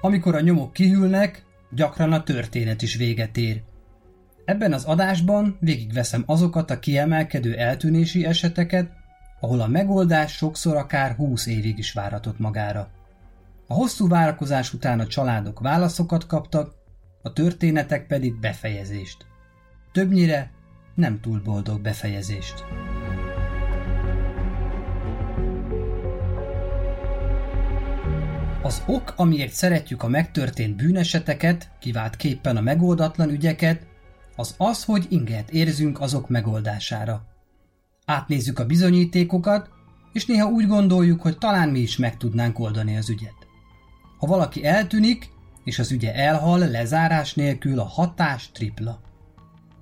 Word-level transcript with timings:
amikor 0.00 0.34
a 0.34 0.40
nyomok 0.40 0.72
kihűlnek, 0.72 1.44
gyakran 1.70 2.12
a 2.12 2.22
történet 2.22 2.82
is 2.82 2.94
véget 2.94 3.36
ér. 3.36 3.62
Ebben 4.44 4.72
az 4.72 4.84
adásban 4.84 5.56
végigveszem 5.60 6.22
azokat 6.26 6.70
a 6.70 6.78
kiemelkedő 6.78 7.56
eltűnési 7.56 8.24
eseteket, 8.24 8.90
ahol 9.40 9.60
a 9.60 9.66
megoldás 9.66 10.32
sokszor 10.32 10.76
akár 10.76 11.14
20 11.14 11.46
évig 11.46 11.78
is 11.78 11.92
váratott 11.92 12.38
magára. 12.38 12.88
A 13.66 13.74
hosszú 13.74 14.08
várakozás 14.08 14.72
után 14.72 15.00
a 15.00 15.06
családok 15.06 15.60
válaszokat 15.60 16.26
kaptak, 16.26 16.74
a 17.22 17.32
történetek 17.32 18.06
pedig 18.06 18.40
befejezést. 18.40 19.26
Többnyire 19.92 20.50
nem 20.94 21.20
túl 21.20 21.40
boldog 21.44 21.80
befejezést. 21.80 22.64
Az 28.68 28.82
ok, 28.86 29.12
amiért 29.16 29.52
szeretjük 29.52 30.02
a 30.02 30.08
megtörtént 30.08 30.76
bűneseteket, 30.76 31.70
kivált 31.80 32.16
képpen 32.16 32.56
a 32.56 32.60
megoldatlan 32.60 33.30
ügyeket, 33.30 33.86
az 34.36 34.54
az, 34.58 34.84
hogy 34.84 35.06
inget 35.08 35.50
érzünk 35.50 36.00
azok 36.00 36.28
megoldására. 36.28 37.26
Átnézzük 38.04 38.58
a 38.58 38.66
bizonyítékokat, 38.66 39.68
és 40.12 40.26
néha 40.26 40.48
úgy 40.48 40.66
gondoljuk, 40.66 41.20
hogy 41.20 41.38
talán 41.38 41.68
mi 41.68 41.78
is 41.78 41.96
meg 41.96 42.16
tudnánk 42.16 42.58
oldani 42.58 42.96
az 42.96 43.10
ügyet. 43.10 43.46
Ha 44.18 44.26
valaki 44.26 44.64
eltűnik, 44.64 45.28
és 45.64 45.78
az 45.78 45.90
ügye 45.90 46.14
elhal 46.14 46.58
lezárás 46.58 47.34
nélkül 47.34 47.78
a 47.78 47.84
hatás 47.84 48.50
tripla. 48.52 49.00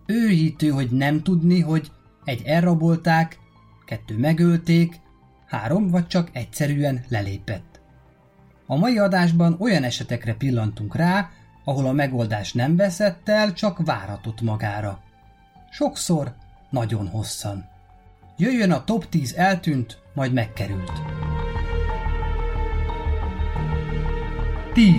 Őhítő, 0.06 0.68
hogy 0.68 0.90
nem 0.90 1.22
tudni, 1.22 1.60
hogy 1.60 1.90
egy 2.24 2.42
elrabolták, 2.44 3.38
kettő 3.84 4.18
megölték, 4.18 5.00
három 5.46 5.88
vagy 5.90 6.06
csak 6.06 6.30
egyszerűen 6.32 7.04
lelépett. 7.08 7.75
A 8.66 8.76
mai 8.76 8.98
adásban 8.98 9.56
olyan 9.58 9.82
esetekre 9.82 10.34
pillantunk 10.34 10.94
rá, 10.94 11.30
ahol 11.64 11.86
a 11.86 11.92
megoldás 11.92 12.52
nem 12.52 12.76
veszett 12.76 13.28
el, 13.28 13.52
csak 13.52 13.84
váratott 13.84 14.40
magára. 14.40 15.00
Sokszor 15.70 16.34
nagyon 16.70 17.08
hosszan. 17.08 17.68
Jöjjön 18.36 18.70
a 18.70 18.84
top 18.84 19.08
10 19.08 19.34
eltűnt, 19.34 19.98
majd 20.14 20.32
megkerült. 20.32 20.92
10. 24.72 24.94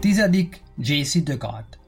Tizedik 0.00 0.62
J.C. 0.78 1.22
Dugard. 1.22 1.78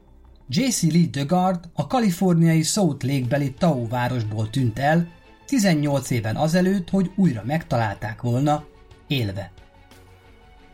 J.C. 0.48 0.82
Lee 0.82 1.06
Dugard 1.10 1.68
a 1.72 1.86
kaliforniai 1.86 2.62
South 2.62 3.04
Lake-beli 3.04 3.52
Tau 3.52 3.88
városból 3.88 4.50
tűnt 4.50 4.78
el 4.78 5.08
18 5.48 6.10
éven 6.10 6.36
azelőtt, 6.36 6.90
hogy 6.90 7.10
újra 7.16 7.42
megtalálták 7.44 8.22
volna, 8.22 8.64
élve. 9.06 9.50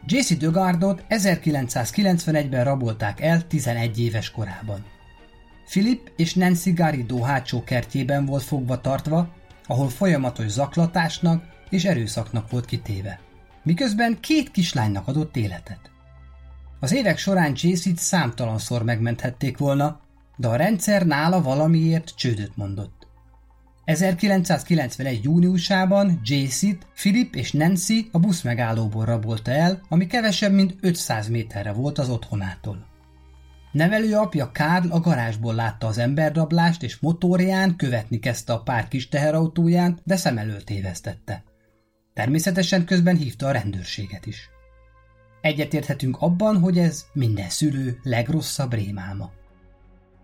J.C. 0.06 0.36
Dugardot 0.36 1.04
1991-ben 1.08 2.64
rabolták 2.64 3.20
el 3.20 3.46
11 3.46 4.00
éves 4.00 4.30
korában. 4.30 4.84
Philip 5.64 6.12
és 6.16 6.34
Nancy 6.34 6.72
Garrido 6.72 7.22
hátsó 7.22 7.64
kertjében 7.64 8.26
volt 8.26 8.42
fogva 8.42 8.80
tartva, 8.80 9.28
ahol 9.66 9.88
folyamatos 9.88 10.50
zaklatásnak 10.50 11.44
és 11.70 11.84
erőszaknak 11.84 12.50
volt 12.50 12.64
kitéve. 12.64 13.20
Miközben 13.62 14.20
két 14.20 14.50
kislánynak 14.50 15.08
adott 15.08 15.36
életet. 15.36 15.90
Az 16.80 16.92
évek 16.92 17.18
során 17.18 17.52
Jaycee-t 17.56 17.98
számtalanszor 17.98 18.82
megmenthették 18.82 19.58
volna, 19.58 20.00
de 20.36 20.48
a 20.48 20.56
rendszer 20.56 21.06
nála 21.06 21.42
valamiért 21.42 22.12
csődöt 22.16 22.56
mondott. 22.56 23.03
1991. 23.84 25.24
júniusában 25.24 26.20
Jaycee-t 26.22 26.86
Philip 26.94 27.34
és 27.34 27.52
Nancy 27.52 28.08
a 28.12 28.18
busz 28.18 28.42
megállóból 28.42 29.04
rabolta 29.04 29.50
el, 29.50 29.80
ami 29.88 30.06
kevesebb 30.06 30.52
mint 30.52 30.74
500 30.80 31.28
méterre 31.28 31.72
volt 31.72 31.98
az 31.98 32.08
otthonától. 32.08 32.86
Nevelő 33.72 34.16
apja 34.16 34.50
Karl 34.52 34.90
a 34.90 35.00
garázsból 35.00 35.54
látta 35.54 35.86
az 35.86 35.98
emberrablást, 35.98 36.82
és 36.82 36.98
motorján 36.98 37.76
követni 37.76 38.18
kezdte 38.18 38.52
a 38.52 38.62
pár 38.62 38.88
kis 38.88 39.08
teherautóján, 39.08 40.00
de 40.04 40.16
szem 40.16 40.38
előtt 40.38 40.70
évesztette. 40.70 41.42
Természetesen 42.14 42.84
közben 42.84 43.16
hívta 43.16 43.46
a 43.46 43.52
rendőrséget 43.52 44.26
is. 44.26 44.48
Egyetérthetünk 45.40 46.16
abban, 46.20 46.58
hogy 46.58 46.78
ez 46.78 47.04
minden 47.12 47.48
szülő 47.48 47.98
legrosszabb 48.02 48.72
rémálma. 48.72 49.30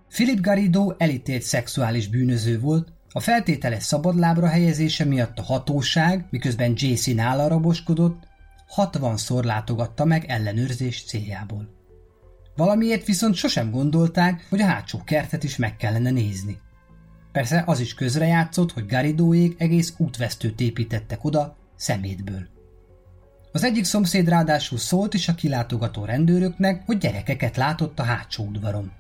Philip 0.09 0.41
Garrido 0.41 0.95
elítélt 0.99 1.43
szexuális 1.43 2.09
bűnöző 2.09 2.61
volt, 2.61 2.93
a 3.12 3.21
feltételes 3.21 3.82
szabadlábra 3.82 4.48
helyezése 4.48 5.04
miatt 5.04 5.38
a 5.38 5.43
hatóság, 5.43 6.26
miközben 6.31 6.72
JC 6.76 7.06
nála 7.06 7.48
raboskodott, 7.48 8.28
60-szor 8.76 9.44
látogatta 9.44 10.04
meg 10.04 10.25
ellenőrzés 10.25 11.04
céljából. 11.04 11.69
Valamiért 12.56 13.06
viszont 13.06 13.34
sosem 13.34 13.71
gondolták, 13.71 14.47
hogy 14.48 14.60
a 14.60 14.66
hátsó 14.66 15.03
kertet 15.04 15.44
is 15.44 15.56
meg 15.56 15.76
kellene 15.76 16.10
nézni. 16.10 16.59
Persze 17.32 17.62
az 17.66 17.81
is 17.81 17.94
közrejátszott, 17.94 18.72
hogy 18.72 18.87
Garidóék 18.87 19.60
egész 19.60 19.94
útvesztőt 19.97 20.60
építettek 20.60 21.25
oda 21.25 21.56
szemétből. 21.77 22.48
Az 23.53 23.65
egyik 23.65 23.84
szomszéd 23.84 24.28
ráadásul 24.28 24.78
szólt 24.78 25.15
is 25.15 25.28
a 25.28 25.34
kilátogató 25.34 26.04
rendőröknek, 26.04 26.82
hogy 26.87 26.98
gyerekeket 26.98 27.56
látott 27.56 27.98
a 27.98 28.03
hátsó 28.03 28.44
udvaron. 28.44 28.92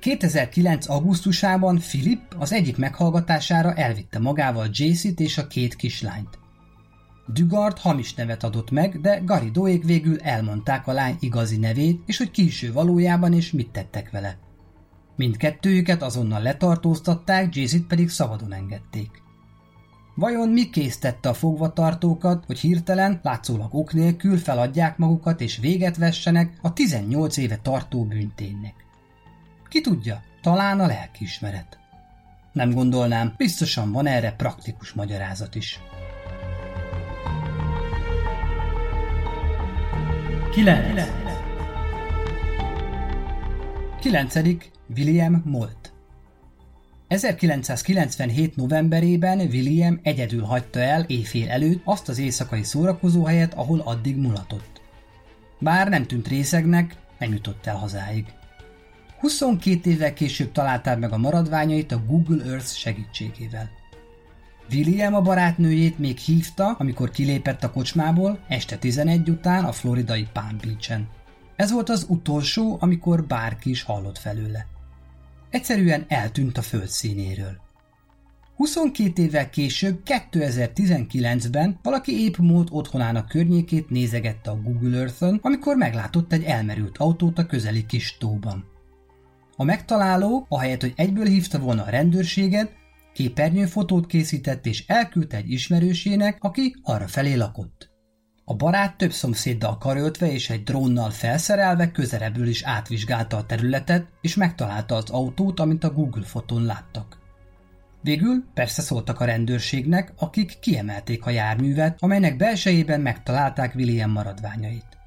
2009. 0.00 0.88
augusztusában 0.88 1.78
Philip 1.78 2.20
az 2.38 2.52
egyik 2.52 2.76
meghallgatására 2.76 3.74
elvitte 3.74 4.18
magával 4.18 4.68
Jaycee-t 4.72 5.20
és 5.20 5.38
a 5.38 5.46
két 5.46 5.76
kislányt. 5.76 6.38
Dugard 7.26 7.78
hamis 7.78 8.14
nevet 8.14 8.44
adott 8.44 8.70
meg, 8.70 9.00
de 9.00 9.20
Garidóék 9.24 9.84
végül 9.84 10.20
elmondták 10.20 10.86
a 10.86 10.92
lány 10.92 11.16
igazi 11.20 11.56
nevét, 11.56 12.02
és 12.06 12.18
hogy 12.18 12.30
kiső 12.30 12.72
valójában 12.72 13.32
és 13.32 13.50
mit 13.52 13.70
tettek 13.70 14.10
vele. 14.10 14.38
Mindkettőjüket 15.16 16.02
azonnal 16.02 16.42
letartóztatták, 16.42 17.54
Jaycee-t 17.54 17.86
pedig 17.86 18.08
szabadon 18.08 18.52
engedték. 18.52 19.10
Vajon 20.14 20.48
mi 20.48 20.70
késztette 20.70 21.28
a 21.28 21.34
fogvatartókat, 21.34 22.44
hogy 22.44 22.58
hirtelen, 22.58 23.20
látszólag 23.22 23.74
ok 23.74 23.92
nélkül 23.92 24.36
feladják 24.36 24.98
magukat 24.98 25.40
és 25.40 25.58
véget 25.58 25.96
vessenek 25.96 26.58
a 26.62 26.72
18 26.72 27.36
éve 27.36 27.56
tartó 27.56 28.04
bűnténynek? 28.04 28.88
Ki 29.70 29.80
tudja, 29.80 30.22
talán 30.42 30.80
a 30.80 30.86
lelkiismeret. 30.86 31.78
Nem 32.52 32.70
gondolnám, 32.70 33.34
biztosan 33.36 33.92
van 33.92 34.06
erre 34.06 34.32
praktikus 34.32 34.92
magyarázat 34.92 35.54
is. 35.54 35.80
9. 40.50 41.10
9. 44.00 44.34
William 44.96 45.42
Molt 45.44 45.92
1997. 47.08 48.56
novemberében 48.56 49.38
William 49.38 50.00
egyedül 50.02 50.42
hagyta 50.42 50.80
el 50.80 51.04
éjfél 51.06 51.50
előtt 51.50 51.80
azt 51.84 52.08
az 52.08 52.18
éjszakai 52.18 52.62
szórakozóhelyet, 52.62 53.54
ahol 53.54 53.80
addig 53.80 54.16
mulatott. 54.16 54.80
Bár 55.58 55.88
nem 55.88 56.06
tűnt 56.06 56.28
részegnek, 56.28 56.96
nem 57.18 57.32
jutott 57.32 57.66
el 57.66 57.76
hazáig. 57.76 58.24
22 59.20 59.90
évvel 59.90 60.12
később 60.12 60.52
találták 60.52 60.98
meg 60.98 61.12
a 61.12 61.18
maradványait 61.18 61.92
a 61.92 62.02
Google 62.06 62.44
Earth 62.44 62.66
segítségével. 62.66 63.70
William 64.72 65.14
a 65.14 65.20
barátnőjét 65.20 65.98
még 65.98 66.18
hívta, 66.18 66.70
amikor 66.78 67.10
kilépett 67.10 67.64
a 67.64 67.70
kocsmából 67.70 68.44
este 68.48 68.76
11 68.76 69.30
után 69.30 69.64
a 69.64 69.72
floridai 69.72 70.26
Palm 70.32 70.56
Beach-en. 70.62 71.08
Ez 71.56 71.72
volt 71.72 71.88
az 71.88 72.06
utolsó, 72.08 72.76
amikor 72.80 73.24
bárki 73.24 73.70
is 73.70 73.82
hallott 73.82 74.18
felőle. 74.18 74.66
Egyszerűen 75.50 76.04
eltűnt 76.08 76.58
a 76.58 76.62
föld 76.62 76.88
színéről. 76.88 77.60
22 78.56 79.22
évvel 79.22 79.50
később, 79.50 80.00
2019-ben 80.04 81.78
valaki 81.82 82.22
épp 82.24 82.36
mód 82.36 82.68
otthonának 82.70 83.28
környékét 83.28 83.90
nézegette 83.90 84.50
a 84.50 84.60
Google 84.62 84.98
Earth-ön, 84.98 85.38
amikor 85.42 85.76
meglátott 85.76 86.32
egy 86.32 86.42
elmerült 86.42 86.98
autót 86.98 87.38
a 87.38 87.46
közeli 87.46 87.86
kis 87.86 88.16
tóban. 88.18 88.69
A 89.60 89.64
megtaláló, 89.64 90.46
ahelyett, 90.48 90.80
hogy 90.80 90.92
egyből 90.96 91.26
hívta 91.26 91.58
volna 91.58 91.82
a 91.82 91.90
rendőrséget, 91.90 92.72
képernyőfotót 93.12 94.06
készített 94.06 94.66
és 94.66 94.84
elküldte 94.86 95.36
egy 95.36 95.50
ismerősének, 95.50 96.36
aki 96.40 96.74
arra 96.82 97.06
felé 97.06 97.34
lakott. 97.34 97.90
A 98.44 98.54
barát 98.54 98.96
több 98.96 99.12
szomszéddal 99.12 99.78
karöltve 99.78 100.32
és 100.32 100.50
egy 100.50 100.62
drónnal 100.62 101.10
felszerelve 101.10 101.90
közelebbről 101.90 102.46
is 102.46 102.62
átvizsgálta 102.62 103.36
a 103.36 103.46
területet, 103.46 104.06
és 104.20 104.34
megtalálta 104.34 104.94
az 104.94 105.10
autót, 105.10 105.60
amit 105.60 105.84
a 105.84 105.92
Google 105.92 106.24
fotón 106.24 106.64
láttak. 106.64 107.18
Végül 108.02 108.44
persze 108.54 108.82
szóltak 108.82 109.20
a 109.20 109.24
rendőrségnek, 109.24 110.12
akik 110.16 110.58
kiemelték 110.60 111.26
a 111.26 111.30
járművet, 111.30 111.96
amelynek 111.98 112.36
belsejében 112.36 113.00
megtalálták 113.00 113.74
William 113.74 114.10
maradványait. 114.10 114.98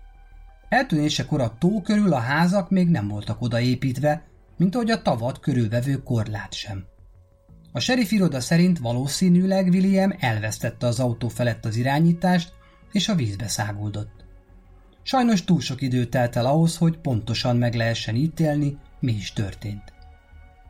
Eltűnésekor 0.69 1.41
a 1.41 1.55
tó 1.59 1.81
körül 1.81 2.13
a 2.13 2.19
házak 2.19 2.69
még 2.69 2.89
nem 2.89 3.07
voltak 3.07 3.41
odaépítve, 3.41 4.31
mint 4.63 4.75
ahogy 4.75 4.92
a 4.92 5.01
tavat 5.01 5.39
körülvevő 5.39 6.04
korlát 6.04 6.54
sem. 6.54 6.86
A 7.71 7.80
sheriff 7.80 8.12
iroda 8.12 8.39
szerint 8.39 8.80
valószínűleg 8.80 9.68
William 9.68 10.13
elvesztette 10.19 10.88
az 10.88 11.00
autó 11.00 11.27
felett 11.27 11.65
az 11.65 11.75
irányítást, 11.75 12.54
és 12.92 13.10
a 13.10 13.15
vízbe 13.15 13.48
száguldott. 13.48 14.25
Sajnos 15.01 15.44
túl 15.44 15.62
sok 15.62 15.81
idő 15.81 16.06
telt 16.06 16.36
el 16.36 16.45
ahhoz, 16.45 16.77
hogy 16.77 16.98
pontosan 16.98 17.57
meg 17.57 17.74
lehessen 17.74 18.15
ítélni, 18.15 18.77
mi 19.00 19.12
is 19.12 19.33
történt. 19.33 19.94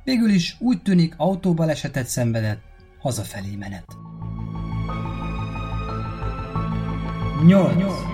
Végül 0.04 0.30
is 0.30 0.56
úgy 0.60 0.81
tűnik 0.81 1.13
autóbalesetet 1.18 2.07
szenvedett, 2.07 2.62
hazafelé 3.00 3.56
menet. 3.56 3.86
8. 7.45 8.12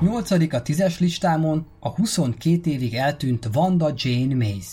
Nyolcadik 0.00 0.54
a 0.54 0.62
tízes 0.62 0.98
listámon 0.98 1.66
a 1.80 1.88
22 1.88 2.70
évig 2.70 2.94
eltűnt 2.94 3.48
Vanda 3.52 3.92
Jane 3.96 4.34
Mays. 4.34 4.66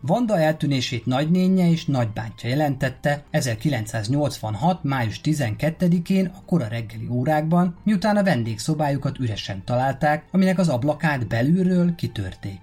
Vanda 0.00 0.38
eltűnését 0.38 1.06
nagynénye 1.06 1.70
és 1.70 1.84
nagybátyja 1.86 2.48
jelentette 2.48 3.24
1986. 3.30 4.84
május 4.84 5.20
12-én 5.24 6.26
a 6.26 6.44
kora 6.44 6.66
reggeli 6.66 7.08
órákban, 7.10 7.76
miután 7.84 8.16
a 8.16 8.22
vendégszobájukat 8.22 9.18
üresen 9.18 9.64
találták, 9.64 10.24
aminek 10.30 10.58
az 10.58 10.68
ablakát 10.68 11.26
belülről 11.26 11.94
kitörték. 11.94 12.60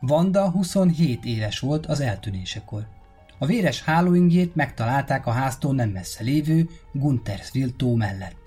Vanda 0.00 0.50
27 0.50 1.24
éves 1.24 1.58
volt 1.58 1.86
az 1.86 2.00
eltűnésekor. 2.00 2.86
A 3.38 3.46
véres 3.46 3.82
hálóingjét 3.82 4.54
megtalálták 4.54 5.26
a 5.26 5.30
háztól 5.30 5.74
nem 5.74 5.88
messze 5.90 6.22
lévő 6.22 6.68
Guntersville 6.92 7.72
tó 7.76 7.94
mellett. 7.94 8.41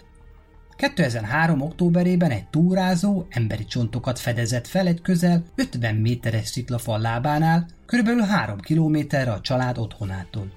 2003. 0.76 1.62
októberében 1.62 2.32
egy 2.32 2.48
túrázó 2.48 3.26
emberi 3.30 3.66
csontokat 3.66 4.20
fedezett 4.20 4.68
fel 4.68 4.88
egy 4.88 5.02
közel 5.02 5.44
50 5.56 5.96
méteres 5.96 6.48
sziklafal 6.48 7.00
lábánál, 7.00 7.68
körülbelül 7.86 8.22
3 8.22 8.60
kilométerre 8.60 9.32
a 9.32 9.42
család 9.42 9.78
otthonától. 9.78 10.52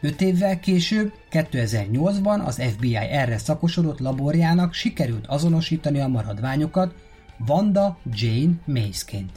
Öt 0.00 0.20
évvel 0.20 0.60
később, 0.60 1.12
2008-ban 1.30 2.44
az 2.44 2.62
FBI 2.62 2.94
erre 2.96 3.38
szakosodott 3.38 3.98
laborjának 3.98 4.72
sikerült 4.72 5.26
azonosítani 5.26 6.00
a 6.00 6.08
maradványokat 6.08 6.94
Vanda 7.38 7.98
Jane 8.12 8.52
Maysként. 8.64 9.30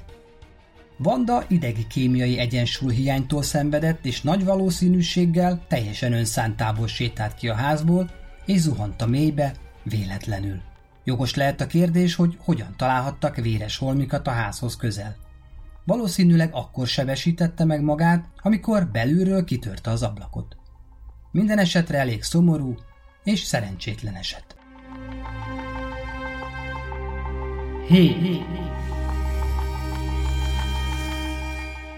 Vanda 0.98 1.44
idegi 1.48 1.88
kémiai 1.88 2.38
egyensúlyhiánytól 2.38 3.42
szenvedett, 3.42 4.06
és 4.06 4.22
nagy 4.22 4.46
valószínűséggel 4.46 5.66
teljesen 5.68 6.14
önszántából 6.14 6.88
sétált 6.88 7.36
ki 7.36 7.50
a 7.50 7.54
házból, 7.56 8.10
és 8.46 8.60
zuhant 8.60 9.02
a 9.02 9.08
mélybe, 9.08 9.54
véletlenül. 9.84 10.62
Jogos 11.04 11.36
lehet 11.36 11.62
a 11.62 11.68
kérdés, 11.68 12.16
hogy 12.16 12.38
hogyan 12.40 12.74
találhattak 12.78 13.36
véres 13.36 13.78
holmikat 13.78 14.28
a 14.28 14.32
házhoz 14.32 14.76
közel. 14.76 15.16
Valószínűleg 15.86 16.50
akkor 16.54 16.88
sebesítette 16.88 17.66
meg 17.66 17.82
magát, 17.82 18.30
amikor 18.42 18.88
belülről 18.88 19.44
kitörte 19.44 19.90
az 19.90 20.04
ablakot. 20.04 20.56
Minden 21.32 21.58
esetre 21.58 21.98
elég 21.98 22.24
szomorú 22.24 22.76
és 23.24 23.40
szerencsétlen 23.40 24.16
eset. 24.16 24.56
Hé! 27.88 28.16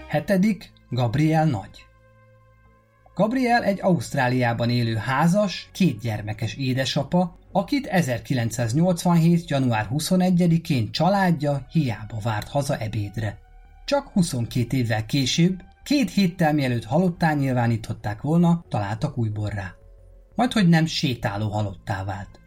Hetedik, 0.08 0.72
Gabriel 0.90 1.44
Nagy. 1.44 1.86
Gabriel 3.14 3.64
egy 3.64 3.80
Ausztráliában 3.82 4.70
élő 4.70 4.94
házas, 4.94 5.68
két 5.72 6.00
gyermekes 6.00 6.54
édesapa, 6.54 7.38
akit 7.56 7.86
1987. 7.86 9.50
január 9.50 9.88
21-én 9.92 10.90
családja 10.90 11.66
hiába 11.70 12.18
várt 12.22 12.48
haza 12.48 12.76
ebédre. 12.76 13.38
Csak 13.84 14.08
22 14.08 14.76
évvel 14.76 15.06
később, 15.06 15.62
két 15.84 16.10
héttel 16.10 16.52
mielőtt 16.52 16.84
halottá 16.84 17.34
nyilvánították 17.34 18.22
volna, 18.22 18.64
találtak 18.68 19.18
újból. 19.18 19.52
Majd, 20.34 20.52
hogy 20.52 20.68
nem 20.68 20.86
sétáló 20.86 21.48
halottá 21.48 22.04
vált. 22.04 22.40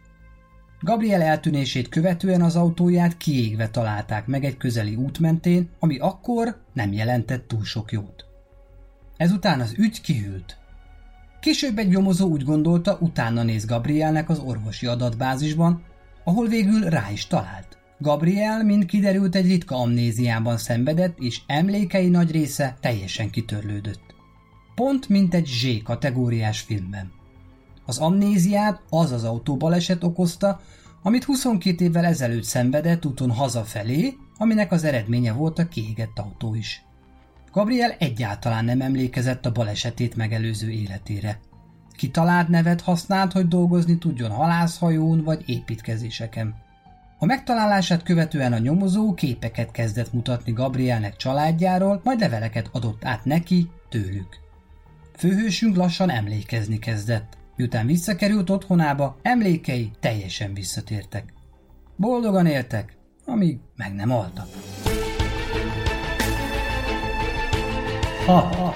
Gabriel 0.80 1.22
eltűnését 1.22 1.88
követően 1.88 2.42
az 2.42 2.56
autóját 2.56 3.16
kiégve 3.16 3.68
találták 3.68 4.26
meg 4.26 4.44
egy 4.44 4.56
közeli 4.56 4.94
út 4.94 5.18
mentén, 5.18 5.70
ami 5.78 5.98
akkor 5.98 6.62
nem 6.72 6.92
jelentett 6.92 7.48
túl 7.48 7.64
sok 7.64 7.92
jót. 7.92 8.24
Ezután 9.16 9.60
az 9.60 9.74
ügy 9.76 10.00
kihűlt. 10.00 10.59
Később 11.40 11.78
egy 11.78 11.88
nyomozó 11.88 12.28
úgy 12.28 12.44
gondolta, 12.44 12.98
utána 13.00 13.42
néz 13.42 13.64
Gabrielnek 13.64 14.28
az 14.28 14.38
orvosi 14.38 14.86
adatbázisban, 14.86 15.82
ahol 16.24 16.46
végül 16.46 16.80
rá 16.80 17.10
is 17.12 17.26
talált. 17.26 17.78
Gabriel, 17.98 18.64
mint 18.64 18.84
kiderült, 18.84 19.34
egy 19.34 19.46
ritka 19.46 19.76
amnéziában 19.76 20.56
szenvedett, 20.56 21.18
és 21.18 21.40
emlékei 21.46 22.08
nagy 22.08 22.30
része 22.30 22.76
teljesen 22.80 23.30
kitörlődött. 23.30 24.14
Pont 24.74 25.08
mint 25.08 25.34
egy 25.34 25.46
Z 25.46 25.82
kategóriás 25.82 26.60
filmben. 26.60 27.12
Az 27.86 27.98
amnéziát 27.98 28.82
az 28.90 29.12
az 29.12 29.24
autóbaleset 29.24 30.04
okozta, 30.04 30.60
amit 31.02 31.24
22 31.24 31.84
évvel 31.84 32.04
ezelőtt 32.04 32.44
szenvedett 32.44 33.06
úton 33.06 33.30
hazafelé, 33.30 34.16
aminek 34.38 34.72
az 34.72 34.84
eredménye 34.84 35.32
volt 35.32 35.58
a 35.58 35.68
kiégett 35.68 36.18
autó 36.18 36.54
is. 36.54 36.84
Gabriel 37.52 37.94
egyáltalán 37.98 38.64
nem 38.64 38.80
emlékezett 38.80 39.46
a 39.46 39.52
balesetét 39.52 40.16
megelőző 40.16 40.70
életére. 40.70 41.38
Kitalált 41.92 42.48
nevet 42.48 42.80
használt, 42.80 43.32
hogy 43.32 43.48
dolgozni 43.48 43.98
tudjon 43.98 44.30
halászhajón 44.30 45.24
vagy 45.24 45.42
építkezéseken. 45.46 46.54
A 47.18 47.24
megtalálását 47.24 48.02
követően 48.02 48.52
a 48.52 48.58
nyomozó 48.58 49.14
képeket 49.14 49.70
kezdett 49.70 50.12
mutatni 50.12 50.52
Gabrielnek 50.52 51.16
családjáról, 51.16 52.00
majd 52.04 52.20
leveleket 52.20 52.68
adott 52.72 53.04
át 53.04 53.24
neki, 53.24 53.70
tőlük. 53.88 54.38
Főhősünk 55.16 55.76
lassan 55.76 56.10
emlékezni 56.10 56.78
kezdett. 56.78 57.38
Miután 57.56 57.86
visszakerült 57.86 58.50
otthonába, 58.50 59.18
emlékei 59.22 59.90
teljesen 60.00 60.54
visszatértek. 60.54 61.32
Boldogan 61.96 62.46
éltek, 62.46 62.96
amíg 63.26 63.58
meg 63.76 63.94
nem 63.94 64.10
altak. 64.10 64.48
Ha. 68.26 68.74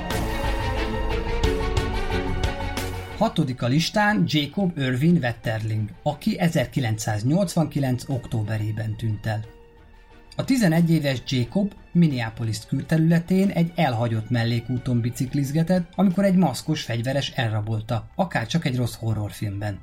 Hatodik 3.16 3.62
a 3.62 3.66
listán 3.66 4.24
Jacob 4.26 4.78
Irvin 4.78 5.16
Wetterling, 5.16 5.88
aki 6.02 6.38
1989. 6.38 8.08
októberében 8.08 8.96
tűnt 8.96 9.26
el. 9.26 9.44
A 10.36 10.44
11 10.44 10.90
éves 10.90 11.22
Jacob 11.26 11.72
Minneapolis 11.92 12.58
külterületén 12.66 13.48
egy 13.48 13.72
elhagyott 13.74 14.30
mellékúton 14.30 15.00
biciklizgetett, 15.00 15.92
amikor 15.94 16.24
egy 16.24 16.36
maszkos 16.36 16.82
fegyveres 16.82 17.30
elrabolta, 17.30 18.08
akár 18.14 18.46
csak 18.46 18.64
egy 18.64 18.76
rossz 18.76 18.94
horrorfilmben. 18.94 19.80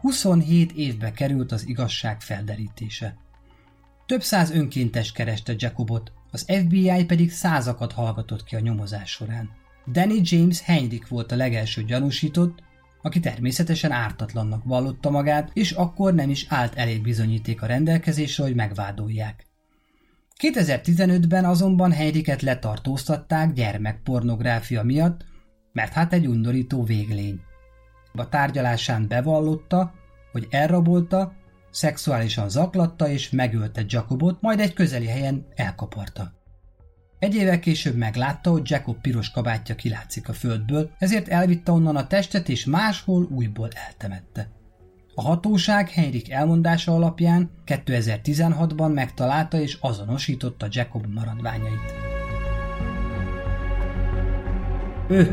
27 0.00 0.72
évbe 0.72 1.12
került 1.12 1.52
az 1.52 1.68
igazság 1.68 2.20
felderítése. 2.20 3.16
Több 4.06 4.22
száz 4.22 4.50
önkéntes 4.50 5.12
kereste 5.12 5.54
Jacobot, 5.56 6.12
az 6.34 6.46
FBI 6.64 7.04
pedig 7.04 7.32
százakat 7.32 7.92
hallgatott 7.92 8.44
ki 8.44 8.56
a 8.56 8.60
nyomozás 8.60 9.10
során. 9.10 9.50
Danny 9.86 10.20
James 10.22 10.62
Heinrich 10.62 11.08
volt 11.08 11.32
a 11.32 11.36
legelső 11.36 11.82
gyanúsított, 11.84 12.62
aki 13.02 13.20
természetesen 13.20 13.90
ártatlannak 13.90 14.64
vallotta 14.64 15.10
magát, 15.10 15.50
és 15.52 15.72
akkor 15.72 16.14
nem 16.14 16.30
is 16.30 16.46
állt 16.48 16.74
elég 16.74 17.02
bizonyíték 17.02 17.62
a 17.62 17.66
rendelkezésre, 17.66 18.42
hogy 18.42 18.54
megvádolják. 18.54 19.46
2015-ben 20.42 21.44
azonban 21.44 21.92
Heinriket 21.92 22.42
letartóztatták 22.42 23.52
gyermekpornográfia 23.52 24.82
miatt, 24.82 25.24
mert 25.72 25.92
hát 25.92 26.12
egy 26.12 26.26
undorító 26.26 26.84
véglény. 26.84 27.40
A 28.12 28.28
tárgyalásán 28.28 29.08
bevallotta, 29.08 29.94
hogy 30.32 30.46
elrabolta, 30.50 31.32
szexuálisan 31.74 32.48
zaklatta 32.48 33.08
és 33.08 33.30
megölte 33.30 33.82
Jacobot, 33.86 34.40
majd 34.40 34.60
egy 34.60 34.72
közeli 34.72 35.06
helyen 35.06 35.46
elkaparta. 35.54 36.32
Egy 37.18 37.34
évvel 37.34 37.58
később 37.58 37.96
meglátta, 37.96 38.50
hogy 38.50 38.70
Jacob 38.70 39.00
piros 39.00 39.30
kabátja 39.30 39.74
kilátszik 39.74 40.28
a 40.28 40.32
földből, 40.32 40.90
ezért 40.98 41.28
elvitte 41.28 41.72
onnan 41.72 41.96
a 41.96 42.06
testet 42.06 42.48
és 42.48 42.64
máshol 42.64 43.28
újból 43.30 43.68
eltemette. 43.86 44.48
A 45.14 45.22
hatóság 45.22 45.90
Henrik 45.90 46.30
elmondása 46.30 46.92
alapján 46.92 47.50
2016-ban 47.66 48.94
megtalálta 48.94 49.60
és 49.60 49.78
azonosította 49.80 50.66
Jacob 50.70 51.06
maradványait. 51.06 51.94
5. 55.08 55.32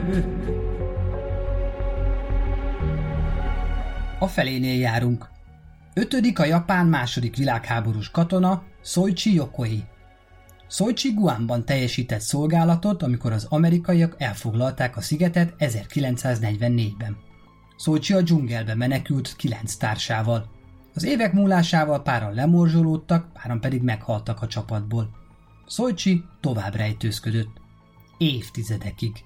A 4.20 4.28
felénél 4.28 4.80
járunk. 4.80 5.31
Ötödik 5.94 6.40
a 6.40 6.46
japán 6.46 6.86
második 6.86 7.36
világháborús 7.36 8.12
katona 8.12 8.64
Soichi 8.84 9.34
Yokoi. 9.34 9.84
Soichi 10.68 11.14
Guamban 11.14 11.66
teljesített 11.66 12.20
szolgálatot, 12.20 13.04
amikor 13.04 13.32
az 13.32 13.46
amerikaiak 13.50 14.16
elfoglalták 14.18 14.98
a 14.98 15.02
szigetet 15.02 15.54
1944-ben. 15.60 17.18
Soichi 17.78 18.14
a 18.14 18.22
dzsungelbe 18.22 18.76
menekült 18.76 19.36
kilenc 19.36 19.76
társával. 19.76 20.50
Az 20.94 21.04
évek 21.04 21.34
múlásával 21.34 22.02
páran 22.02 22.34
lemorzsolódtak, 22.34 23.34
páran 23.34 23.60
pedig 23.60 23.82
meghaltak 23.82 24.42
a 24.42 24.48
csapatból. 24.48 25.10
Soichi 25.68 26.24
tovább 26.40 26.76
rejtőzködött. 26.76 27.62
Évtizedekig. 28.18 29.24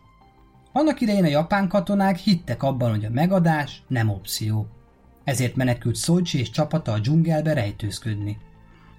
Annak 0.71 1.01
idején 1.01 1.23
a 1.23 1.27
japán 1.27 1.67
katonák 1.67 2.17
hittek 2.17 2.63
abban, 2.63 2.89
hogy 2.89 3.05
a 3.05 3.09
megadás 3.09 3.83
nem 3.87 4.09
opció. 4.09 4.74
Ezért 5.25 5.55
menekült 5.55 5.95
Szolcsi 5.95 6.39
és 6.39 6.49
csapata 6.49 6.91
a 6.91 6.99
dzsungelbe 6.99 7.53
rejtőzködni. 7.53 8.37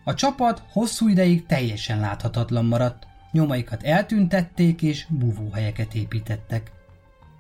A 0.04 0.14
csapat 0.14 0.62
hosszú 0.70 1.08
ideig 1.08 1.46
teljesen 1.46 2.00
láthatatlan 2.00 2.64
maradt, 2.64 3.06
nyomaikat 3.32 3.82
eltüntették 3.82 4.82
és 4.82 5.06
búvóhelyeket 5.08 5.94
építettek. 5.94 6.72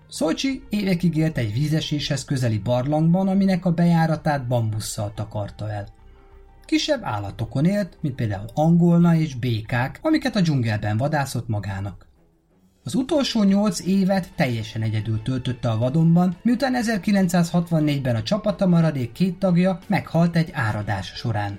Szolcsi 0.08 0.62
évekig 0.68 1.16
élt 1.16 1.38
egy 1.38 1.52
vízeséshez 1.52 2.24
közeli 2.24 2.58
barlangban, 2.58 3.28
aminek 3.28 3.64
a 3.64 3.72
bejáratát 3.72 4.46
bambusszal 4.46 5.12
takarta 5.14 5.70
el. 5.70 5.88
Kisebb 6.64 7.00
állatokon 7.02 7.64
élt, 7.64 7.98
mint 8.00 8.14
például 8.14 8.46
angolna 8.54 9.14
és 9.14 9.34
békák, 9.34 9.98
amiket 10.02 10.36
a 10.36 10.40
dzsungelben 10.40 10.96
vadászott 10.96 11.48
magának. 11.48 12.06
Az 12.86 12.94
utolsó 12.94 13.42
nyolc 13.42 13.80
évet 13.80 14.28
teljesen 14.34 14.82
egyedül 14.82 15.22
töltötte 15.22 15.70
a 15.70 15.78
vadonban, 15.78 16.36
miután 16.42 16.74
1964-ben 16.76 18.16
a 18.16 18.22
csapata 18.22 18.66
maradék 18.66 19.12
két 19.12 19.38
tagja 19.38 19.78
meghalt 19.86 20.36
egy 20.36 20.50
áradás 20.52 21.06
során. 21.06 21.58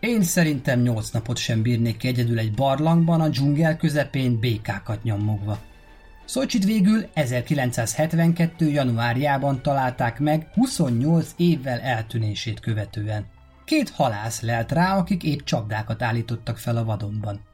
Én 0.00 0.22
szerintem 0.22 0.80
nyolc 0.80 1.10
napot 1.10 1.36
sem 1.36 1.62
bírnék 1.62 2.04
egyedül 2.04 2.38
egy 2.38 2.52
barlangban 2.54 3.20
a 3.20 3.28
dzsungel 3.28 3.76
közepén 3.76 4.38
békákat 4.38 5.02
nyomogva. 5.02 5.58
Szolcsit 6.24 6.64
végül 6.64 7.06
1972. 7.12 8.68
januárjában 8.68 9.62
találták 9.62 10.18
meg 10.18 10.46
28 10.54 11.32
évvel 11.36 11.80
eltűnését 11.80 12.60
követően. 12.60 13.26
Két 13.64 13.90
halász 13.90 14.40
lelt 14.40 14.72
rá, 14.72 14.96
akik 14.96 15.22
épp 15.22 15.40
csapdákat 15.44 16.02
állítottak 16.02 16.58
fel 16.58 16.76
a 16.76 16.84
vadonban. 16.84 17.47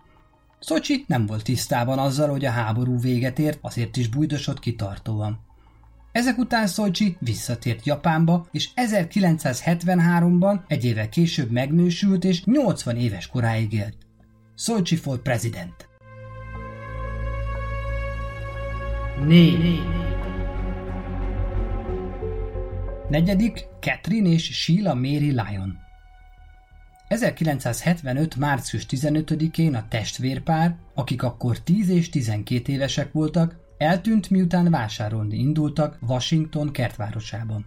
Szocsi 0.67 1.05
nem 1.07 1.27
volt 1.27 1.45
tisztában 1.45 1.99
azzal, 1.99 2.29
hogy 2.29 2.45
a 2.45 2.51
háború 2.51 3.01
véget 3.01 3.39
ért, 3.39 3.59
azért 3.61 3.97
is 3.97 4.09
bújdosott 4.09 4.59
kitartóan. 4.59 5.41
Ezek 6.13 6.39
után 6.39 6.67
Szolcsi 6.67 7.17
visszatért 7.21 7.87
Japánba, 7.87 8.47
és 8.51 8.71
1973-ban 8.77 10.61
egy 10.67 10.85
évvel 10.85 11.09
később 11.09 11.51
megnősült, 11.51 12.25
és 12.25 12.45
80 12.45 12.97
éves 12.97 13.27
koráig 13.27 13.73
élt. 13.73 13.97
Szolcsi 14.55 14.97
for 14.97 15.23
president. 15.23 15.89
4. 19.27 19.81
Negyedik 23.09 23.67
Catherine 23.81 24.29
és 24.29 24.63
Sheila 24.63 24.95
Mary 24.95 25.31
Lyon. 25.31 25.84
1975. 27.09 28.37
március 28.37 28.87
15-én 28.91 29.75
a 29.75 29.89
testvérpár, 29.89 30.77
akik 30.95 31.23
akkor 31.23 31.59
10 31.59 31.89
és 31.89 32.11
12 32.11 32.73
évesek 32.73 33.13
voltak, 33.13 33.57
eltűnt 33.79 34.31
miután 34.31 34.71
vásárolni 34.71 35.37
indultak 35.37 35.99
Washington 36.01 36.73
kertvárosában. 36.73 37.67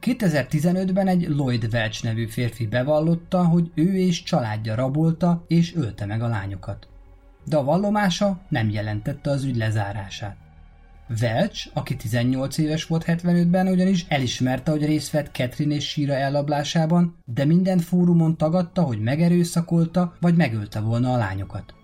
2015-ben 0.00 1.08
egy 1.08 1.28
Lloyd 1.28 1.68
Welch 1.72 2.04
nevű 2.04 2.26
férfi 2.26 2.66
bevallotta, 2.66 3.44
hogy 3.44 3.70
ő 3.74 3.94
és 3.94 4.22
családja 4.22 4.74
rabolta 4.74 5.44
és 5.48 5.74
ölte 5.74 6.06
meg 6.06 6.22
a 6.22 6.28
lányokat. 6.28 6.88
De 7.44 7.56
a 7.56 7.64
vallomása 7.64 8.40
nem 8.48 8.70
jelentette 8.70 9.30
az 9.30 9.44
ügy 9.44 9.56
lezárását. 9.56 10.45
Welch, 11.08 11.70
aki 11.72 11.96
18 11.96 12.58
éves 12.58 12.86
volt 12.86 13.04
75-ben, 13.06 13.66
ugyanis 13.66 14.06
elismerte, 14.08 14.70
hogy 14.70 14.84
részt 14.84 15.10
vett 15.10 15.34
Catherine 15.34 15.74
és 15.74 15.88
Síra 15.88 16.14
ellablásában, 16.14 17.16
de 17.24 17.44
minden 17.44 17.78
fórumon 17.78 18.36
tagadta, 18.36 18.82
hogy 18.82 19.00
megerőszakolta 19.00 20.16
vagy 20.20 20.36
megölte 20.36 20.80
volna 20.80 21.12
a 21.12 21.16
lányokat. 21.16 21.74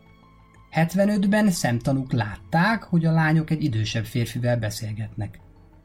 75-ben 0.73 1.51
szemtanúk 1.51 2.13
látták, 2.13 2.83
hogy 2.83 3.05
a 3.05 3.13
lányok 3.13 3.51
egy 3.51 3.65
idősebb 3.65 4.05
férfivel 4.05 4.57
beszélgetnek. 4.57 5.41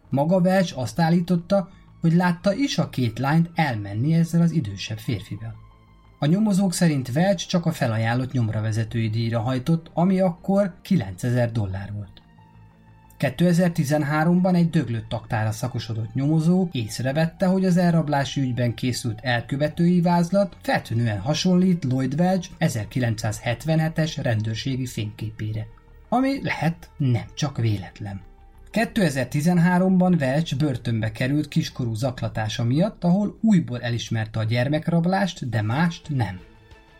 Maga 0.09 0.37
Welch 0.37 0.77
azt 0.77 0.99
állította, 0.99 1.69
hogy 2.01 2.13
látta 2.13 2.53
is 2.53 2.77
a 2.77 2.89
két 2.89 3.19
lányt 3.19 3.49
elmenni 3.55 4.13
ezzel 4.13 4.41
az 4.41 4.51
idősebb 4.51 4.97
férfivel. 4.97 5.55
A 6.19 6.25
nyomozók 6.25 6.73
szerint 6.73 7.11
Welch 7.15 7.47
csak 7.47 7.65
a 7.65 7.71
felajánlott 7.71 8.31
nyomravezetői 8.31 9.09
díjra 9.09 9.39
hajtott, 9.39 9.91
ami 9.93 10.19
akkor 10.19 10.73
9000 10.81 11.51
dollár 11.51 11.93
volt. 11.93 12.21
2013-ban 13.19 14.55
egy 14.55 14.69
döglött 14.69 15.09
taktára 15.09 15.51
szakosodott 15.51 16.13
nyomozó 16.13 16.67
észrevette, 16.71 17.45
hogy 17.45 17.65
az 17.65 17.77
elrablási 17.77 18.41
ügyben 18.41 18.73
készült 18.73 19.19
elkövetői 19.21 20.01
vázlat 20.01 20.57
feltűnően 20.61 21.19
hasonlít 21.19 21.83
Lloyd 21.83 22.19
Welch 22.19 22.49
1977-es 22.59 24.17
rendőrségi 24.21 24.85
fényképére. 24.85 25.67
Ami 26.09 26.43
lehet 26.43 26.89
nem 26.97 27.25
csak 27.33 27.57
véletlen. 27.57 28.21
2013-ban 28.71 30.21
Welch 30.21 30.57
börtönbe 30.57 31.11
került 31.11 31.47
kiskorú 31.47 31.93
zaklatása 31.93 32.63
miatt, 32.63 33.03
ahol 33.03 33.37
újból 33.41 33.81
elismerte 33.81 34.39
a 34.39 34.43
gyermekrablást, 34.43 35.49
de 35.49 35.61
mást 35.61 36.09
nem. 36.09 36.39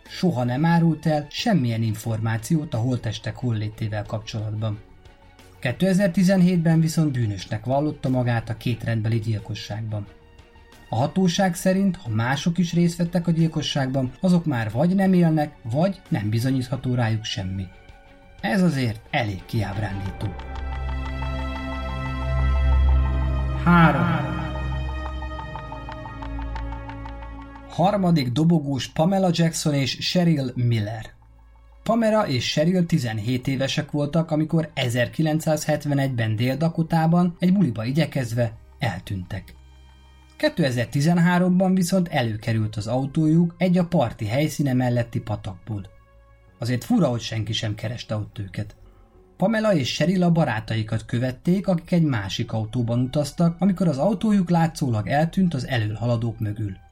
Soha 0.08 0.44
nem 0.44 0.64
árult 0.64 1.06
el 1.06 1.26
semmilyen 1.30 1.82
információt 1.82 2.74
a 2.74 2.78
holtestek 2.78 3.36
hollétével 3.36 4.04
kapcsolatban. 4.04 4.78
2017-ben 5.62 6.80
viszont 6.80 7.12
bűnösnek 7.12 7.64
vallotta 7.64 8.08
magát 8.08 8.48
a 8.48 8.56
két 8.56 8.84
rendbeli 8.84 9.18
gyilkosságban. 9.18 10.06
A 10.88 10.96
hatóság 10.96 11.54
szerint, 11.54 11.96
ha 11.96 12.08
mások 12.08 12.58
is 12.58 12.72
részt 12.72 12.96
vettek 12.96 13.26
a 13.26 13.30
gyilkosságban, 13.30 14.10
azok 14.20 14.44
már 14.44 14.70
vagy 14.70 14.94
nem 14.94 15.12
élnek, 15.12 15.52
vagy 15.62 16.00
nem 16.08 16.30
bizonyítható 16.30 16.94
rájuk 16.94 17.24
semmi. 17.24 17.66
Ez 18.40 18.62
azért 18.62 19.00
elég 19.10 19.44
kiábrándító. 19.46 20.34
3. 23.64 24.02
Harmadik 27.68 28.28
dobogós 28.28 28.88
Pamela 28.88 29.30
Jackson 29.32 29.74
és 29.74 29.96
Sheryl 30.00 30.52
Miller. 30.54 31.17
Pamela 31.88 32.26
és 32.26 32.48
Sheryl 32.48 32.86
17 32.86 33.46
évesek 33.46 33.90
voltak, 33.90 34.30
amikor 34.30 34.70
1971-ben 34.74 36.36
Dél-Dakotában 36.36 37.36
egy 37.38 37.52
buliba 37.52 37.84
igyekezve 37.84 38.52
eltűntek. 38.78 39.54
2013-ban 40.38 41.70
viszont 41.74 42.08
előkerült 42.08 42.76
az 42.76 42.86
autójuk 42.86 43.54
egy 43.58 43.78
a 43.78 43.86
parti 43.86 44.26
helyszíne 44.26 44.72
melletti 44.72 45.20
patakból. 45.20 45.86
Azért 46.58 46.84
fura, 46.84 47.08
hogy 47.08 47.20
senki 47.20 47.52
sem 47.52 47.74
kereste 47.74 48.16
ott 48.16 48.38
őket. 48.38 48.76
Pamela 49.36 49.74
és 49.74 49.92
Sheryl 49.94 50.22
a 50.22 50.30
barátaikat 50.30 51.04
követték, 51.06 51.68
akik 51.68 51.92
egy 51.92 52.04
másik 52.04 52.52
autóban 52.52 53.00
utaztak, 53.00 53.56
amikor 53.58 53.88
az 53.88 53.98
autójuk 53.98 54.50
látszólag 54.50 55.06
eltűnt 55.06 55.54
az 55.54 55.66
előhaladók 55.66 56.38
mögül. 56.38 56.86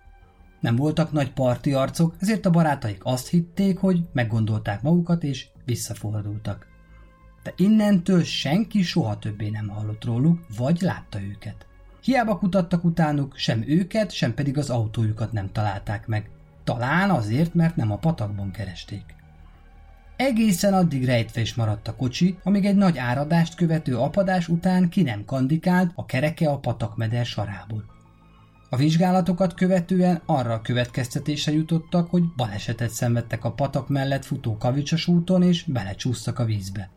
Nem 0.60 0.76
voltak 0.76 1.12
nagy 1.12 1.32
parti 1.32 1.72
arcok, 1.72 2.14
ezért 2.20 2.46
a 2.46 2.50
barátaik 2.50 3.00
azt 3.04 3.28
hitték, 3.28 3.78
hogy 3.78 4.02
meggondolták 4.12 4.82
magukat 4.82 5.24
és 5.24 5.46
visszafordultak. 5.64 6.66
De 7.42 7.52
innentől 7.56 8.24
senki 8.24 8.82
soha 8.82 9.18
többé 9.18 9.48
nem 9.48 9.68
hallott 9.68 10.04
róluk, 10.04 10.46
vagy 10.56 10.80
látta 10.80 11.22
őket. 11.22 11.66
Hiába 12.00 12.38
kutattak 12.38 12.84
utánuk, 12.84 13.36
sem 13.36 13.64
őket, 13.66 14.12
sem 14.12 14.34
pedig 14.34 14.58
az 14.58 14.70
autójukat 14.70 15.32
nem 15.32 15.52
találták 15.52 16.06
meg. 16.06 16.30
Talán 16.64 17.10
azért, 17.10 17.54
mert 17.54 17.76
nem 17.76 17.92
a 17.92 17.96
patakban 17.96 18.50
keresték. 18.50 19.14
Egészen 20.16 20.74
addig 20.74 21.04
rejtve 21.04 21.40
is 21.40 21.54
maradt 21.54 21.88
a 21.88 21.96
kocsi, 21.96 22.38
amíg 22.42 22.64
egy 22.64 22.76
nagy 22.76 22.98
áradást 22.98 23.54
követő 23.54 23.96
apadás 23.96 24.48
után 24.48 24.88
ki 24.88 25.02
nem 25.02 25.24
kandikált 25.24 25.90
a 25.94 26.06
kereke 26.06 26.48
a 26.48 26.58
patakmeder 26.58 27.26
sarából. 27.26 27.95
A 28.68 28.76
vizsgálatokat 28.76 29.54
követően 29.54 30.22
arra 30.26 30.52
a 30.52 30.60
következtetésre 30.60 31.52
jutottak, 31.52 32.10
hogy 32.10 32.22
balesetet 32.36 32.90
szenvedtek 32.90 33.44
a 33.44 33.52
patak 33.52 33.88
mellett 33.88 34.24
futó 34.24 34.56
kavicsos 34.56 35.06
úton 35.06 35.42
és 35.42 35.62
belecsúsztak 35.62 36.38
a 36.38 36.44
vízbe. 36.44 36.90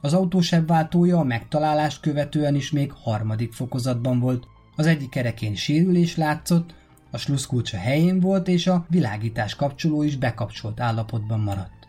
Az 0.00 0.14
autósebb 0.14 0.68
váltója 0.68 1.18
a 1.18 1.24
megtalálást 1.24 2.00
követően 2.00 2.54
is 2.54 2.70
még 2.70 2.92
harmadik 2.92 3.52
fokozatban 3.52 4.20
volt, 4.20 4.46
az 4.76 4.86
egyik 4.86 5.08
kerekén 5.08 5.54
sérülés 5.54 6.16
látszott, 6.16 6.74
a 7.10 7.18
sluszkulcsa 7.18 7.76
helyén 7.76 8.20
volt, 8.20 8.48
és 8.48 8.66
a 8.66 8.86
világítás 8.88 9.54
kapcsoló 9.54 10.02
is 10.02 10.16
bekapcsolt 10.16 10.80
állapotban 10.80 11.40
maradt. 11.40 11.88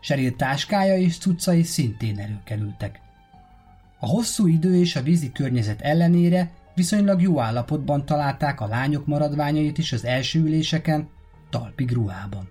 Seril 0.00 0.36
táskája 0.36 0.96
és 0.96 1.18
cuccai 1.18 1.62
szintén 1.62 2.18
előkerültek. 2.18 3.00
A 3.98 4.06
hosszú 4.06 4.46
idő 4.46 4.76
és 4.76 4.96
a 4.96 5.02
vízi 5.02 5.32
környezet 5.32 5.80
ellenére 5.80 6.50
Viszonylag 6.74 7.22
jó 7.22 7.40
állapotban 7.40 8.06
találták 8.06 8.60
a 8.60 8.66
lányok 8.66 9.06
maradványait 9.06 9.78
is 9.78 9.92
az 9.92 10.04
első 10.04 10.40
üléseken, 10.40 11.08
talpig 11.50 11.92
ruhában. 11.92 12.48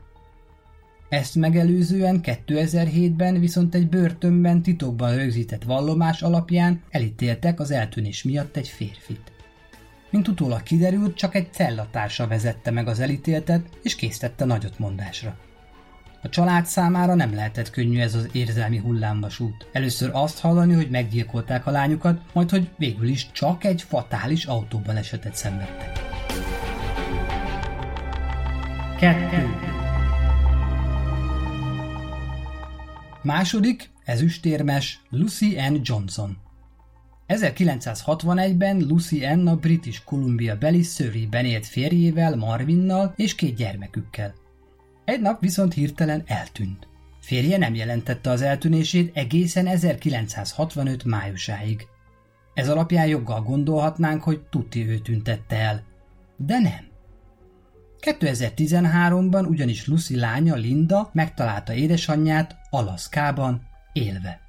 Ezt 1.09 1.35
megelőzően 1.35 2.19
2007-ben 2.23 3.39
viszont 3.39 3.75
egy 3.75 3.89
börtönben 3.89 4.61
titokban 4.61 5.15
rögzített 5.15 5.63
vallomás 5.63 6.21
alapján 6.21 6.81
elítéltek 6.89 7.59
az 7.59 7.71
eltűnés 7.71 8.23
miatt 8.23 8.55
egy 8.55 8.67
férfit. 8.67 9.31
Mint 10.09 10.27
utólag 10.27 10.63
kiderült, 10.63 11.15
csak 11.15 11.35
egy 11.35 11.47
cellatársa 11.51 12.27
vezette 12.27 12.71
meg 12.71 12.87
az 12.87 12.99
elítéltet, 12.99 13.65
és 13.81 13.95
késztette 13.95 14.45
nagyot 14.45 14.79
mondásra. 14.79 15.37
A 16.25 16.29
család 16.29 16.65
számára 16.65 17.15
nem 17.15 17.33
lehetett 17.33 17.69
könnyű 17.69 17.99
ez 17.99 18.15
az 18.15 18.29
érzelmi 18.31 18.77
hullámvasút. 18.77 19.67
Először 19.71 20.09
azt 20.13 20.39
hallani, 20.39 20.73
hogy 20.73 20.89
meggyilkolták 20.89 21.65
a 21.65 21.71
lányukat, 21.71 22.21
majd 22.33 22.49
hogy 22.49 22.69
végül 22.77 23.07
is 23.07 23.31
csak 23.31 23.63
egy 23.63 23.81
fatális 23.81 24.45
autóbalesetet 24.45 25.35
szenvedtek. 25.35 25.91
Kettő. 28.99 29.49
Második, 33.21 33.89
ezüstérmes 34.05 35.01
Lucy 35.09 35.57
Ann 35.57 35.79
Johnson. 35.81 36.37
1961-ben 37.27 38.85
Lucy 38.87 39.25
Ann 39.25 39.47
a 39.47 39.55
British 39.55 40.03
Columbia 40.03 40.57
beli 40.57 40.81
Surrey-ben 40.81 41.45
élt 41.45 41.65
férjével, 41.65 42.35
Marvinnal 42.35 43.13
és 43.15 43.35
két 43.35 43.55
gyermekükkel. 43.55 44.33
Egy 45.05 45.21
nap 45.21 45.41
viszont 45.41 45.73
hirtelen 45.73 46.23
eltűnt. 46.25 46.87
Férje 47.19 47.57
nem 47.57 47.75
jelentette 47.75 48.29
az 48.29 48.41
eltűnését 48.41 49.15
egészen 49.17 49.67
1965 49.67 51.03
májusáig. 51.03 51.87
Ez 52.53 52.69
alapján 52.69 53.07
joggal 53.07 53.41
gondolhatnánk, 53.41 54.23
hogy 54.23 54.41
tuti 54.41 54.89
ő 54.89 54.99
tüntette 54.99 55.55
el. 55.55 55.83
De 56.37 56.59
nem. 56.59 56.91
2013-ban 57.99 59.47
ugyanis 59.47 59.87
Lucy 59.87 60.15
lánya 60.15 60.55
Linda 60.55 61.09
megtalálta 61.13 61.73
édesanyját 61.73 62.55
Alaszkában 62.69 63.61
élve. 63.93 64.39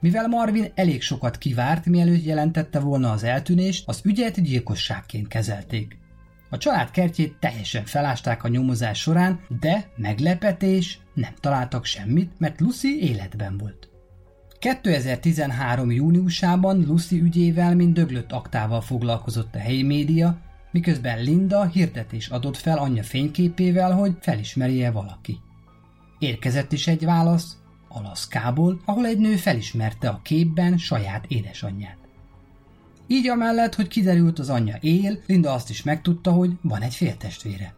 Mivel 0.00 0.28
Marvin 0.28 0.72
elég 0.74 1.02
sokat 1.02 1.38
kivárt, 1.38 1.86
mielőtt 1.86 2.24
jelentette 2.24 2.80
volna 2.80 3.10
az 3.10 3.22
eltűnést, 3.24 3.88
az 3.88 4.00
ügyet 4.04 4.42
gyilkosságként 4.42 5.28
kezelték. 5.28 5.98
A 6.56 6.58
család 6.58 6.90
kertjét 6.90 7.36
teljesen 7.40 7.84
felásták 7.84 8.44
a 8.44 8.48
nyomozás 8.48 9.00
során, 9.00 9.40
de 9.60 9.90
meglepetés, 9.96 10.98
nem 11.14 11.34
találtak 11.40 11.84
semmit, 11.84 12.32
mert 12.38 12.60
Lucy 12.60 12.98
életben 13.00 13.58
volt. 13.58 13.88
2013. 14.58 15.90
júniusában 15.90 16.84
Lucy 16.86 17.20
ügyével, 17.20 17.74
mint 17.74 17.92
döglött 17.92 18.32
aktával 18.32 18.80
foglalkozott 18.80 19.54
a 19.54 19.58
helyi 19.58 19.82
média, 19.82 20.38
miközben 20.70 21.22
Linda 21.22 21.64
hirdetés 21.64 22.28
adott 22.28 22.56
fel 22.56 22.78
anyja 22.78 23.02
fényképével, 23.02 23.92
hogy 23.92 24.12
felismerje 24.20 24.90
valaki. 24.90 25.38
Érkezett 26.18 26.72
is 26.72 26.86
egy 26.86 27.04
válasz, 27.04 27.56
Alaszkából, 27.88 28.80
ahol 28.84 29.06
egy 29.06 29.18
nő 29.18 29.36
felismerte 29.36 30.08
a 30.08 30.20
képben 30.22 30.78
saját 30.78 31.24
édesanyját. 31.28 32.05
Így 33.06 33.28
amellett, 33.28 33.74
hogy 33.74 33.88
kiderült 33.88 34.38
az 34.38 34.50
anyja 34.50 34.76
él, 34.80 35.18
Linda 35.26 35.52
azt 35.52 35.70
is 35.70 35.82
megtudta, 35.82 36.32
hogy 36.32 36.50
van 36.62 36.82
egy 36.82 36.94
féltestvére. 36.94 37.74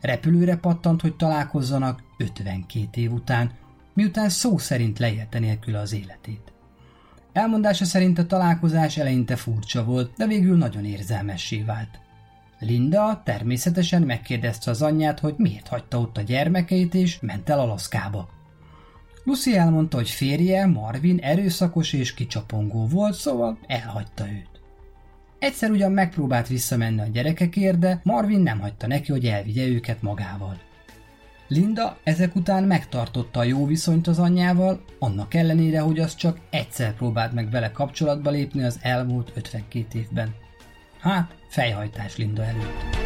Repülőre 0.00 0.56
pattant, 0.56 1.00
hogy 1.00 1.16
találkozzanak 1.16 2.02
52 2.18 3.00
év 3.00 3.12
után, 3.12 3.52
miután 3.94 4.28
szó 4.28 4.58
szerint 4.58 4.98
leélte 4.98 5.38
nélkül 5.38 5.74
az 5.76 5.92
életét. 5.92 6.52
Elmondása 7.32 7.84
szerint 7.84 8.18
a 8.18 8.26
találkozás 8.26 8.96
eleinte 8.96 9.36
furcsa 9.36 9.84
volt, 9.84 10.12
de 10.16 10.26
végül 10.26 10.56
nagyon 10.56 10.84
érzelmessé 10.84 11.62
vált. 11.62 12.00
Linda 12.58 13.22
természetesen 13.24 14.02
megkérdezte 14.02 14.70
az 14.70 14.82
anyját, 14.82 15.20
hogy 15.20 15.34
miért 15.36 15.68
hagyta 15.68 16.00
ott 16.00 16.16
a 16.16 16.22
gyermekeit, 16.22 16.94
és 16.94 17.20
ment 17.20 17.48
el 17.48 17.60
Alaszkába. 17.60 18.28
Lucy 19.24 19.56
elmondta, 19.56 19.96
hogy 19.96 20.10
férje, 20.10 20.66
Marvin 20.66 21.18
erőszakos 21.18 21.92
és 21.92 22.14
kicsapongó 22.14 22.86
volt, 22.86 23.14
szóval 23.14 23.58
elhagyta 23.66 24.28
őt. 24.28 24.57
Egyszer 25.38 25.70
ugyan 25.70 25.92
megpróbált 25.92 26.48
visszamenni 26.48 27.00
a 27.00 27.06
gyerekekért, 27.12 27.78
de 27.78 28.00
Marvin 28.04 28.40
nem 28.40 28.60
hagyta 28.60 28.86
neki, 28.86 29.12
hogy 29.12 29.26
elvigye 29.26 29.66
őket 29.66 30.02
magával. 30.02 30.60
Linda 31.48 31.98
ezek 32.04 32.36
után 32.36 32.64
megtartotta 32.64 33.40
a 33.40 33.44
jó 33.44 33.66
viszonyt 33.66 34.06
az 34.06 34.18
anyjával, 34.18 34.84
annak 34.98 35.34
ellenére, 35.34 35.80
hogy 35.80 35.98
az 35.98 36.14
csak 36.14 36.38
egyszer 36.50 36.94
próbált 36.94 37.32
meg 37.32 37.50
vele 37.50 37.70
kapcsolatba 37.70 38.30
lépni 38.30 38.62
az 38.62 38.78
elmúlt 38.82 39.32
52 39.34 39.98
évben. 39.98 40.34
Hát, 41.00 41.34
fejhajtás 41.48 42.16
Linda 42.16 42.44
előtt. 42.44 42.96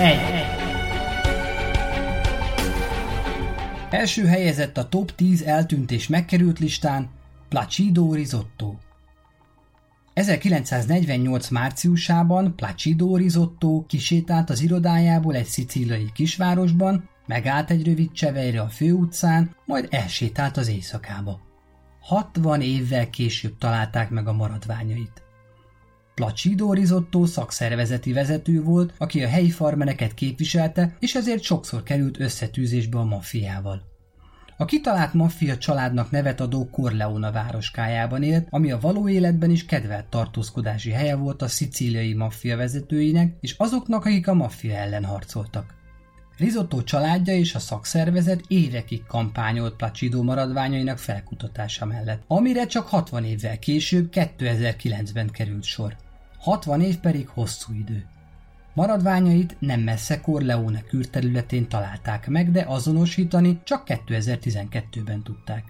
Egy. 0.00 0.44
Első 3.90 4.26
helyezett 4.26 4.76
a 4.76 4.88
top 4.88 5.14
10 5.14 5.42
eltűnt 5.42 5.90
és 5.90 6.08
megkerült 6.08 6.58
listán 6.58 7.08
Placido 7.48 8.12
Risotto. 8.12 8.74
1948. 10.16 11.48
márciusában 11.48 12.56
Placido 12.56 13.16
Risotto 13.16 13.84
kisétált 13.86 14.50
az 14.50 14.60
irodájából 14.60 15.34
egy 15.34 15.46
szicíliai 15.46 16.10
kisvárosban, 16.14 17.08
megállt 17.26 17.70
egy 17.70 17.86
rövid 17.86 18.12
csevejre 18.12 18.60
a 18.60 18.68
főutcán, 18.68 19.56
majd 19.64 19.86
elsétált 19.90 20.56
az 20.56 20.68
éjszakába. 20.68 21.40
60 22.00 22.60
évvel 22.60 23.10
később 23.10 23.58
találták 23.58 24.10
meg 24.10 24.28
a 24.28 24.32
maradványait. 24.32 25.22
Placido 26.14 26.72
Risotto 26.72 27.26
szakszervezeti 27.26 28.12
vezető 28.12 28.62
volt, 28.62 28.94
aki 28.98 29.22
a 29.22 29.28
helyi 29.28 29.50
farmereket 29.50 30.14
képviselte, 30.14 30.96
és 30.98 31.14
ezért 31.14 31.42
sokszor 31.42 31.82
került 31.82 32.20
összetűzésbe 32.20 32.98
a 32.98 33.04
maffiával. 33.04 33.95
A 34.58 34.64
kitalált 34.64 35.14
maffia 35.14 35.58
családnak 35.58 36.10
nevet 36.10 36.40
adó 36.40 36.68
Corleona 36.70 37.32
városkájában 37.32 38.22
élt, 38.22 38.46
ami 38.50 38.70
a 38.70 38.80
való 38.80 39.08
életben 39.08 39.50
is 39.50 39.66
kedvelt 39.66 40.06
tartózkodási 40.06 40.90
helye 40.90 41.16
volt 41.16 41.42
a 41.42 41.48
szicíliai 41.48 42.14
maffia 42.14 42.56
vezetőinek 42.56 43.36
és 43.40 43.54
azoknak, 43.58 44.04
akik 44.04 44.28
a 44.28 44.34
maffia 44.34 44.76
ellen 44.76 45.04
harcoltak. 45.04 45.74
Risotto 46.36 46.82
családja 46.82 47.34
és 47.34 47.54
a 47.54 47.58
szakszervezet 47.58 48.40
évekig 48.48 49.06
kampányolt 49.06 49.76
Placido 49.76 50.22
maradványainak 50.22 50.98
felkutatása 50.98 51.86
mellett, 51.86 52.22
amire 52.26 52.66
csak 52.66 52.88
60 52.88 53.24
évvel 53.24 53.58
később 53.58 54.08
2009-ben 54.12 55.30
került 55.30 55.64
sor. 55.64 55.96
60 56.38 56.80
év 56.80 56.96
pedig 56.98 57.28
hosszú 57.28 57.72
idő. 57.72 58.06
Maradványait 58.76 59.56
nem 59.58 59.80
messze 59.80 60.20
Corleone 60.20 60.82
külterületén 60.82 61.68
találták 61.68 62.28
meg, 62.28 62.50
de 62.50 62.64
azonosítani 62.68 63.60
csak 63.64 63.82
2012-ben 63.86 65.22
tudták. 65.22 65.64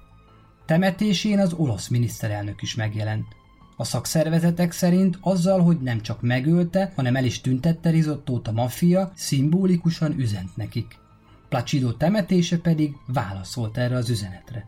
Temetésén 0.64 1.38
az 1.38 1.52
olasz 1.52 1.88
miniszterelnök 1.88 2.62
is 2.62 2.74
megjelent. 2.74 3.26
A 3.76 3.84
szakszervezetek 3.84 4.72
szerint 4.72 5.18
azzal, 5.20 5.60
hogy 5.60 5.80
nem 5.80 6.00
csak 6.00 6.22
megölte, 6.22 6.92
hanem 6.94 7.16
el 7.16 7.24
is 7.24 7.40
tüntette 7.40 7.90
Risottót 7.90 8.48
a 8.48 8.52
maffia, 8.52 9.12
szimbolikusan 9.14 10.18
üzent 10.18 10.56
nekik. 10.56 10.98
Placido 11.48 11.92
temetése 11.92 12.58
pedig 12.58 12.94
válaszolt 13.06 13.78
erre 13.78 13.96
az 13.96 14.10
üzenetre. 14.10 14.66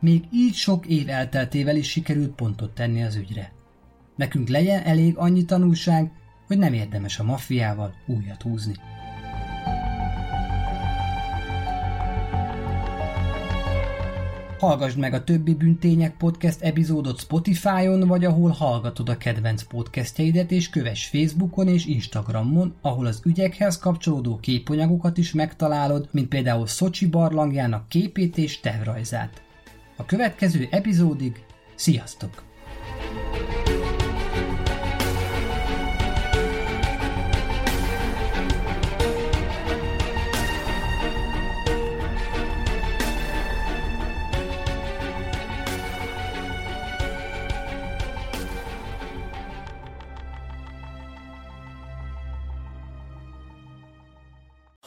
Még 0.00 0.24
így 0.32 0.54
sok 0.54 0.86
év 0.86 1.08
elteltével 1.08 1.76
is 1.76 1.90
sikerült 1.90 2.34
pontot 2.34 2.74
tenni 2.74 3.02
az 3.02 3.16
ügyre. 3.16 3.52
Nekünk 4.16 4.48
legyen 4.48 4.82
elég 4.82 5.16
annyi 5.16 5.44
tanulság, 5.44 6.12
hogy 6.48 6.58
nem 6.58 6.72
érdemes 6.72 7.18
a 7.18 7.24
maffiával 7.24 7.94
újat 8.06 8.42
húzni. 8.42 8.74
Hallgassd 14.58 14.98
meg 14.98 15.14
a 15.14 15.24
többi 15.24 15.54
Büntények 15.54 16.16
Podcast 16.16 16.62
epizódot 16.62 17.20
Spotify-on, 17.20 18.06
vagy 18.06 18.24
ahol 18.24 18.50
hallgatod 18.50 19.08
a 19.08 19.16
kedvenc 19.16 19.62
podcastjeidet, 19.62 20.50
és 20.50 20.70
kövess 20.70 21.06
Facebookon 21.06 21.68
és 21.68 21.86
Instagramon, 21.86 22.74
ahol 22.80 23.06
az 23.06 23.20
ügyekhez 23.24 23.78
kapcsolódó 23.78 24.38
képanyagokat 24.40 25.18
is 25.18 25.32
megtalálod, 25.32 26.08
mint 26.10 26.28
például 26.28 26.66
Szocsi 26.66 27.06
barlangjának 27.06 27.88
képét 27.88 28.38
és 28.38 28.60
tervrajzát. 28.60 29.42
A 29.96 30.04
következő 30.04 30.68
epizódig 30.70 31.44
sziasztok! 31.74 32.47